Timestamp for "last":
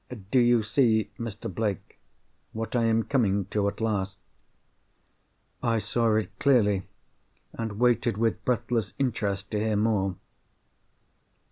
3.79-4.17